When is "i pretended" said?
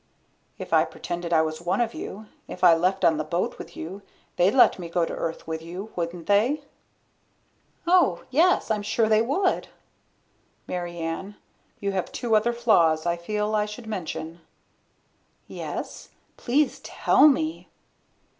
0.73-1.31